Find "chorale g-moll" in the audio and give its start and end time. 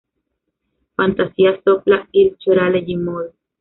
2.43-3.31